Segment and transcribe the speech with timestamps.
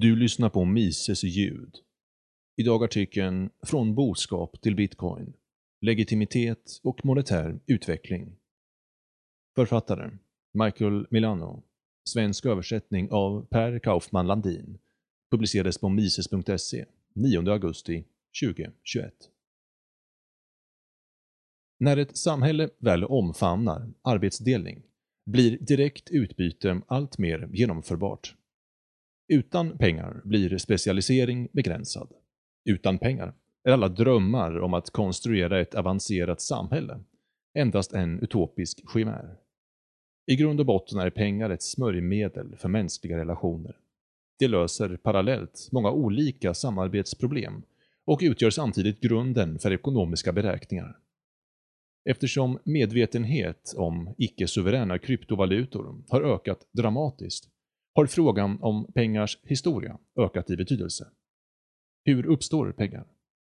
[0.00, 1.76] Du lyssnar på Mises ljud.
[2.56, 5.32] Idag artikeln “Från boskap till bitcoin.
[5.80, 8.36] Legitimitet och monetär utveckling”.
[9.54, 10.10] Författare
[10.52, 11.62] Michael Milano.
[12.04, 14.78] Svensk översättning av Per Kaufman Landin.
[15.30, 16.84] Publicerades på mises.se
[17.14, 18.04] 9 augusti
[18.42, 19.14] 2021.
[21.78, 24.82] När ett samhälle väl omfamnar arbetsdelning
[25.26, 28.37] blir direkt utbyte allt mer genomförbart.
[29.28, 32.08] Utan pengar blir specialisering begränsad.
[32.64, 37.00] Utan pengar är alla drömmar om att konstruera ett avancerat samhälle
[37.54, 39.36] endast en utopisk chimär.
[40.26, 43.76] I grund och botten är pengar ett smörjmedel för mänskliga relationer.
[44.38, 47.62] Det löser parallellt många olika samarbetsproblem
[48.04, 50.98] och utgör samtidigt grunden för ekonomiska beräkningar.
[52.04, 57.50] Eftersom medvetenhet om icke-suveräna kryptovalutor har ökat dramatiskt
[57.98, 61.08] har frågan om pengars historia ökat i betydelse.
[62.04, 63.06] Hur uppstår pengar?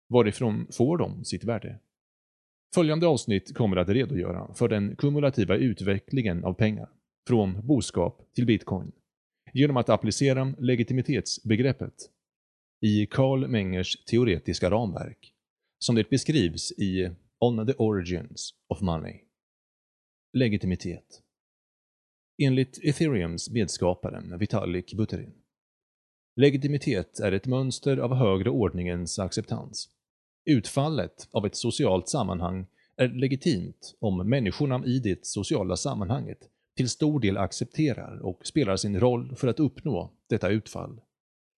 [0.08, 1.80] Varifrån får de sitt värde?
[2.76, 6.90] Följande avsnitt kommer att redogöra för den kumulativa utvecklingen av pengar,
[7.28, 8.92] från boskap till bitcoin,
[9.54, 11.96] genom att applicera legitimitetsbegreppet
[12.82, 15.34] i Carl Mengers teoretiska ramverk,
[15.80, 19.20] som det beskrivs i On the Origins of Money.
[20.34, 21.24] Legitimitet
[22.42, 25.34] Enligt Ethereums medskapare Vitalik Buterin.
[26.36, 29.90] Legitimitet är ett mönster av högre ordningens acceptans.
[30.46, 32.66] Utfallet av ett socialt sammanhang
[32.98, 36.40] är legitimt om människorna i det sociala sammanhanget
[36.76, 41.02] till stor del accepterar och spelar sin roll för att uppnå detta utfall.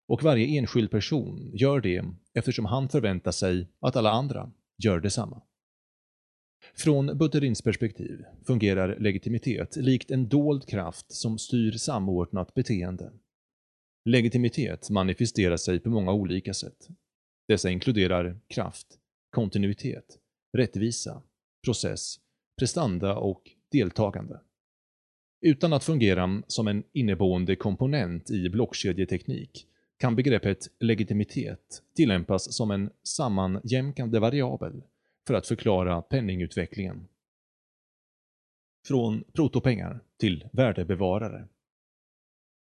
[0.08, 4.52] Och varje enskild person gör det eftersom han förväntar sig att alla andra
[4.84, 5.42] gör detsamma.
[6.73, 13.11] Från Butterins perspektiv fungerar legitimitet likt en dold kraft som styr samordnat beteende.
[14.05, 16.88] Legitimitet manifesterar sig på många olika sätt.
[17.47, 18.88] Dessa inkluderar kraft,
[19.30, 20.19] kontinuitet,
[20.58, 21.22] rättvisa,
[21.66, 22.16] process,
[22.59, 24.39] prestanda och deltagande.
[25.42, 29.67] Utan att fungera som en inneboende komponent i blockkedjeteknik
[29.98, 34.83] kan begreppet legitimitet tillämpas som en sammanjämkande variabel
[35.27, 37.08] för att förklara penningutvecklingen.
[38.87, 41.48] Från protopengar till värdebevarare.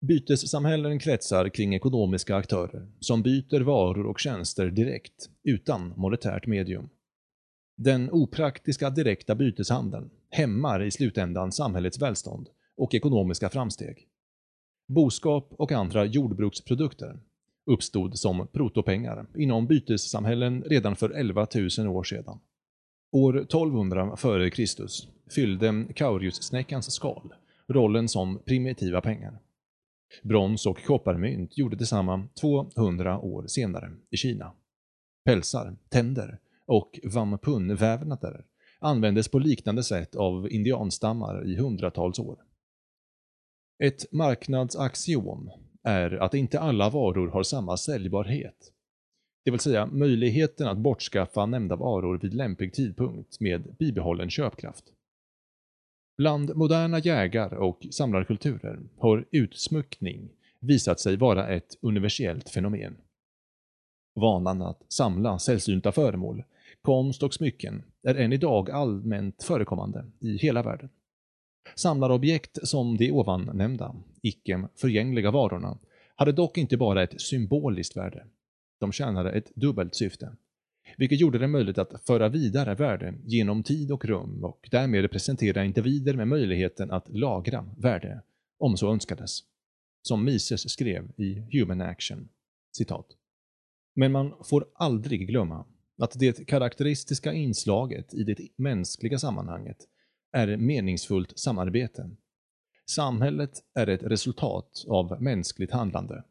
[0.06, 6.88] Bytessamhällen kretsar kring ekonomiska aktörer som byter varor och tjänster direkt, utan monetärt medium.
[7.76, 14.08] Den opraktiska direkta byteshandeln hämmar i slutändan samhällets välstånd och ekonomiska framsteg.
[14.88, 17.20] Boskap och andra jordbruksprodukter
[17.66, 21.46] uppstod som protopengar inom bytessamhällen redan för 11
[21.78, 22.38] 000 år sedan.
[23.12, 24.86] År 1200 f.Kr.
[25.34, 27.34] fyllde Kauriussnäckans skal
[27.68, 29.38] rollen som primitiva pengar.
[30.22, 34.52] Brons och kopparmynt gjorde detsamma 200 år senare i Kina.
[35.24, 38.44] Pälsar, tänder och vampunvävnader
[38.78, 42.38] användes på liknande sätt av indianstammar i hundratals år.
[43.78, 45.50] Ett marknadsaxiom
[45.82, 48.72] är att inte alla varor har samma säljbarhet.
[49.44, 54.84] Det vill säga möjligheten att bortskaffa nämnda varor vid lämplig tidpunkt med bibehållen köpkraft.
[56.18, 60.28] Bland moderna jägar och samlarkulturer har utsmyckning
[60.60, 62.96] visat sig vara ett universellt fenomen.
[64.14, 66.44] Vanan att samla sällsynta föremål,
[66.82, 70.88] konst och smycken är än idag allmänt förekommande i hela världen.
[71.74, 75.78] Samlarobjekt som de ovan nämnda, icke förgängliga varorna
[76.16, 78.26] hade dock inte bara ett symboliskt värde.
[78.80, 80.36] De tjänade ett dubbelt syfte,
[80.96, 85.64] vilket gjorde det möjligt att föra vidare värde genom tid och rum och därmed presentera
[85.64, 88.22] individer med möjligheten att lagra värde,
[88.58, 89.40] om så önskades.
[90.02, 92.28] Som Mises skrev i Human Action,
[92.76, 93.06] citat.
[93.94, 95.64] Men man får aldrig glömma
[95.98, 99.88] att det karaktäristiska inslaget i det mänskliga sammanhanget
[100.32, 102.10] är meningsfullt samarbete
[102.86, 106.24] Samhället är ett resultat av mänskligt handlande,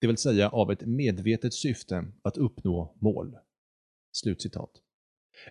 [0.00, 3.36] det vill säga av ett medvetet syfte att uppnå mål.”
[4.12, 4.70] Slutcitat.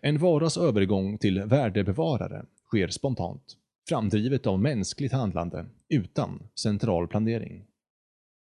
[0.01, 3.57] En varas övergång till värdebevarare sker spontant,
[3.90, 7.66] framdrivet av mänskligt handlande utan central planering.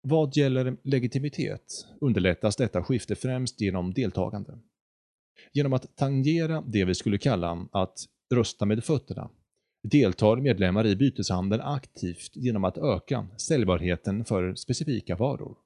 [0.02, 4.58] Vad gäller legitimitet underlättas detta skifte främst genom deltagande.
[5.52, 7.98] Genom att tangera det vi skulle kalla att
[8.34, 9.30] rösta med fötterna
[9.82, 15.56] deltar medlemmar i byteshandeln aktivt genom att öka säljbarheten för specifika varor.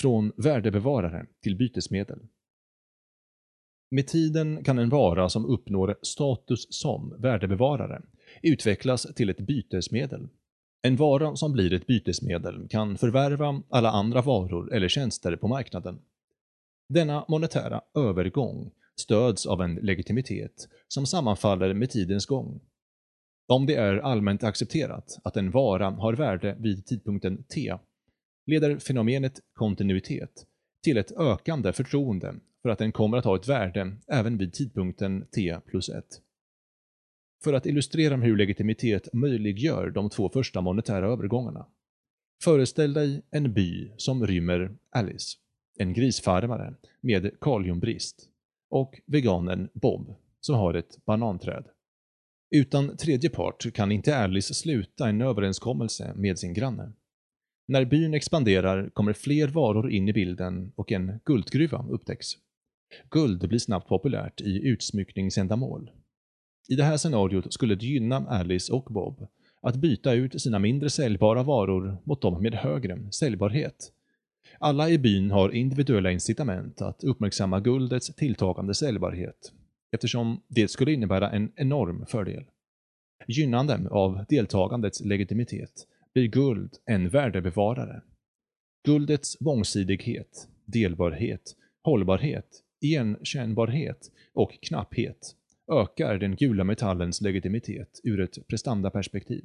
[0.00, 2.18] Från värdebevarare till bytesmedel.
[3.90, 8.02] Med tiden kan en vara som uppnår status som värdebevarare
[8.42, 10.28] utvecklas till ett bytesmedel.
[10.82, 15.98] En vara som blir ett bytesmedel kan förvärva alla andra varor eller tjänster på marknaden.
[16.88, 22.60] Denna monetära övergång stöds av en legitimitet som sammanfaller med tidens gång.
[23.48, 27.74] Om det är allmänt accepterat att en vara har värde vid tidpunkten t,
[28.46, 30.46] leder fenomenet kontinuitet
[30.84, 35.26] till ett ökande förtroende för att den kommer att ha ett värde även vid tidpunkten
[35.34, 36.04] t plus 1.
[37.44, 41.66] För att illustrera hur legitimitet möjliggör de två första monetära övergångarna.
[42.42, 45.38] Föreställ dig en by som rymmer Alice,
[45.78, 48.28] en grisfarmare med kaliumbrist,
[48.76, 51.64] och veganen Bob, som har ett bananträd.
[52.50, 56.92] Utan tredje part kan inte Alice sluta en överenskommelse med sin granne.
[57.68, 62.26] När byn expanderar kommer fler varor in i bilden och en guldgruva upptäcks.
[63.10, 65.90] Guld blir snabbt populärt i utsmyckningsändamål.
[66.68, 69.26] I det här scenariot skulle det gynna Alice och Bob
[69.62, 73.92] att byta ut sina mindre säljbara varor mot de med högre säljbarhet.
[74.58, 79.52] Alla i byn har individuella incitament att uppmärksamma guldets tilltagande säljbarhet,
[79.92, 82.44] eftersom det skulle innebära en enorm fördel.
[83.28, 88.02] Gynnande av deltagandets legitimitet blir guld en värdebevarare.
[88.84, 95.36] Guldets mångsidighet, delbarhet, hållbarhet, igenkännbarhet och knapphet
[95.72, 99.44] ökar den gula metallens legitimitet ur ett prestandaperspektiv.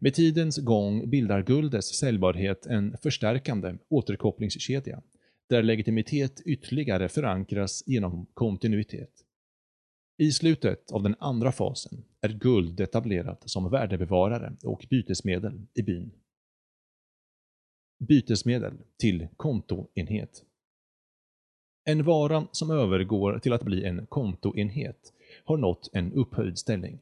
[0.00, 5.02] Med tidens gång bildar guldets säljbarhet en förstärkande återkopplingskedja,
[5.48, 9.24] där legitimitet ytterligare förankras genom kontinuitet.
[10.16, 16.10] I slutet av den andra fasen är guld etablerat som värdebevarare och bytesmedel i byn.
[17.98, 20.44] Bytesmedel till kontoenhet.
[21.84, 25.12] En vara som övergår till att bli en kontoenhet
[25.44, 26.98] har nått en upphöjd ställning.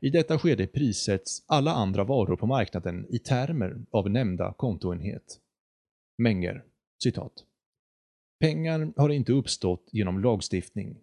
[0.00, 5.40] I detta skede prissätts alla andra varor på marknaden i termer av nämnda kontoenhet.
[6.18, 6.64] Menger,
[7.02, 7.32] citat.
[8.40, 10.96] Pengar har inte uppstått genom lagstiftning.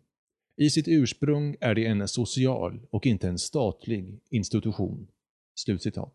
[0.57, 5.07] I sitt ursprung är det en social och inte en statlig institution.
[5.56, 6.13] Slutcitat.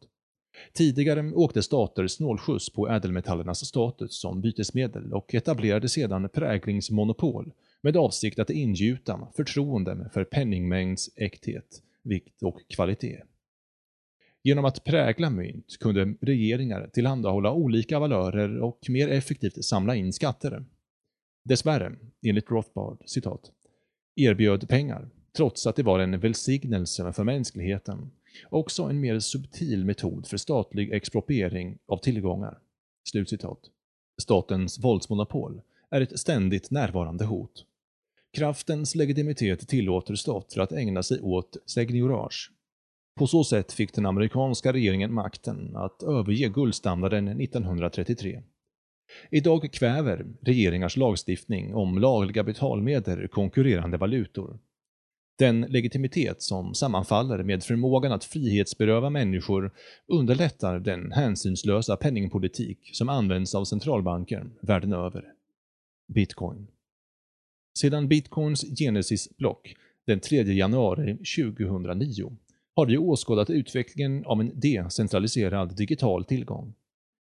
[0.73, 8.39] Tidigare åkte stater snålskjuts på ädelmetallernas status som bytesmedel och etablerade sedan präglingsmonopol med avsikt
[8.39, 13.23] att ingjuta förtroende för penningmängds äkthet, vikt och kvalitet.
[14.43, 20.65] Genom att prägla mynt kunde regeringar tillhandahålla olika valörer och mer effektivt samla in skatter.
[21.45, 23.53] Dessvärre, enligt Rothbard, citat,
[24.17, 28.11] erbjöd pengar, trots att det var en välsignelse för mänskligheten,
[28.49, 32.59] också en mer subtil metod för statlig expropriering av tillgångar.
[33.11, 33.61] Slutcitat.
[34.23, 37.65] Statens våldsmonopol är ett ständigt närvarande hot.
[38.33, 42.51] Kraftens legitimitet tillåter stater att ägna sig åt seigniorage.
[43.19, 48.43] På så sätt fick den amerikanska regeringen makten att överge guldstandarden 1933.
[49.31, 54.59] Idag kväver regeringars lagstiftning om lagliga betalmedel konkurrerande valutor.
[55.39, 59.73] Den legitimitet som sammanfaller med förmågan att frihetsberöva människor
[60.07, 65.25] underlättar den hänsynslösa penningpolitik som används av centralbanker världen över.
[66.15, 66.67] Bitcoin
[67.79, 69.75] sedan bitcoins Genesis-block
[70.07, 72.37] den 3 januari 2009
[72.77, 76.75] har vi åskådat utvecklingen av en decentraliserad digital tillgång.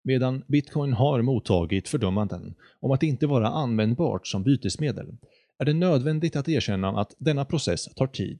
[0.03, 5.17] Medan bitcoin har mottagit fördömanden om att inte vara användbart som bytesmedel
[5.59, 8.39] är det nödvändigt att erkänna att denna process tar tid,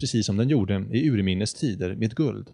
[0.00, 2.50] precis som den gjorde i urminnes tider med guld.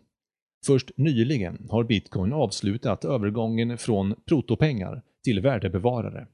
[0.67, 6.27] Först nyligen har bitcoin avslutat övergången från protopengar till värdebevarare.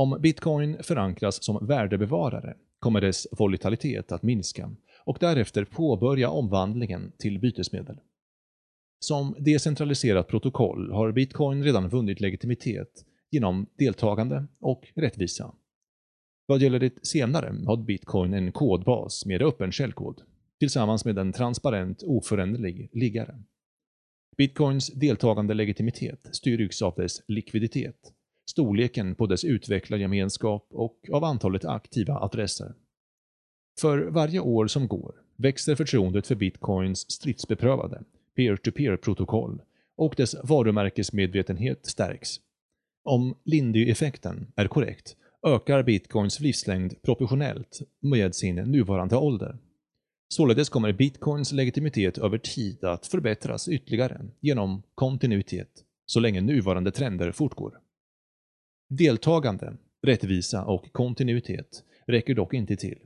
[0.00, 7.38] Om bitcoin förankras som värdebevarare kommer dess volatilitet att minska och därefter påbörja omvandlingen till
[7.40, 7.96] bytesmedel.
[8.98, 15.54] Som decentraliserat protokoll har bitcoin redan vunnit legitimitet genom deltagande och rättvisa.
[16.46, 20.22] Vad gäller det senare har bitcoin en kodbas med öppen källkod,
[20.58, 23.42] tillsammans med en transparent oföränderlig liggare.
[24.36, 28.12] Bitcoins deltagande legitimitet styrks av dess likviditet
[28.50, 32.74] storleken på dess utvecklargemenskap och av antalet aktiva adresser.
[33.80, 38.02] För varje år som går växer förtroendet för bitcoins stridsbeprövade
[38.36, 39.62] peer-to-peer-protokoll
[39.96, 42.36] och dess varumärkesmedvetenhet stärks.
[43.04, 45.16] Om Lindy-effekten är korrekt
[45.46, 49.58] ökar bitcoins livslängd proportionellt med sin nuvarande ålder.
[50.28, 55.70] Således kommer bitcoins legitimitet över tid att förbättras ytterligare genom kontinuitet,
[56.06, 57.78] så länge nuvarande trender fortgår.
[58.92, 62.98] Deltagande, rättvisa och kontinuitet räcker dock inte till.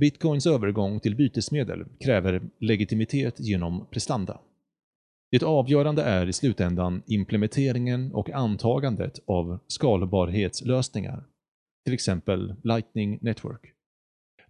[0.00, 4.40] Bitcoins övergång till bytesmedel kräver legitimitet genom prestanda.
[5.30, 11.24] Det avgörande är i slutändan implementeringen och antagandet av skalbarhetslösningar,
[11.84, 13.72] till exempel Lightning Network.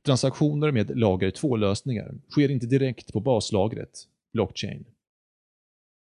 [0.03, 4.85] Transaktioner med lager 2-lösningar sker inte direkt på baslagret, blockchain.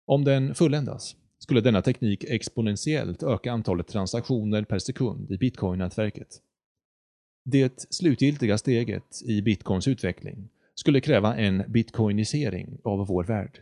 [0.06, 1.16] Om den fulländas
[1.50, 6.40] skulle denna teknik exponentiellt öka antalet transaktioner per sekund i bitcoin-nätverket.
[7.44, 13.60] Det slutgiltiga steget i bitcoins utveckling skulle kräva en bitcoinisering av vår värld.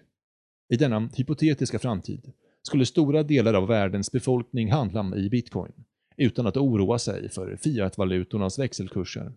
[0.68, 5.72] I denna hypotetiska framtid skulle stora delar av världens befolkning handla i bitcoin
[6.16, 9.32] utan att oroa sig för fiatvalutornas växelkurser.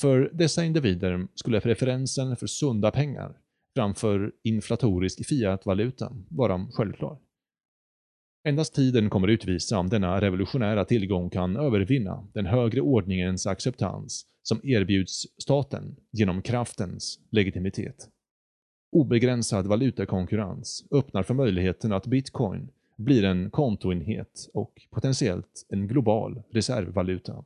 [0.00, 3.38] För dessa individer skulle preferensen för sunda pengar
[3.74, 7.18] framför inflatorisk fiatvaluta vara självklar.
[8.44, 14.60] Endast tiden kommer utvisa om denna revolutionära tillgång kan övervinna den högre ordningens acceptans som
[14.62, 18.08] erbjuds staten genom kraftens legitimitet.
[18.92, 27.44] Obegränsad valutakonkurrens öppnar för möjligheten att bitcoin blir en kontoenhet och potentiellt en global reservvaluta.